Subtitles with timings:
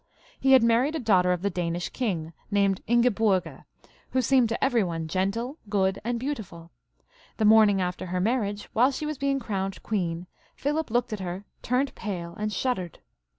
[0.39, 3.65] He had married a daughter of the Danish king, named Ingeburga,
[4.09, 6.71] who seemed to every one gentle, good, and beautiful.
[7.37, 10.25] The morning after her marriage, while she was being crowned queen,
[10.55, 12.97] Philip looked at her, turned pale, and shuddered.